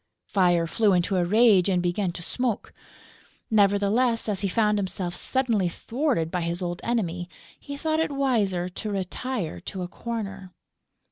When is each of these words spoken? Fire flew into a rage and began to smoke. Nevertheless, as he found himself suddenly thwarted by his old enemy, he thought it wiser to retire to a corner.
Fire 0.25 0.65
flew 0.65 0.93
into 0.93 1.17
a 1.17 1.23
rage 1.23 1.69
and 1.69 1.79
began 1.79 2.11
to 2.13 2.23
smoke. 2.23 2.73
Nevertheless, 3.51 4.27
as 4.27 4.39
he 4.39 4.47
found 4.47 4.79
himself 4.79 5.13
suddenly 5.13 5.69
thwarted 5.69 6.31
by 6.31 6.41
his 6.41 6.59
old 6.59 6.81
enemy, 6.83 7.29
he 7.59 7.77
thought 7.77 7.99
it 7.99 8.11
wiser 8.11 8.67
to 8.67 8.89
retire 8.91 9.59
to 9.59 9.83
a 9.83 9.87
corner. 9.87 10.53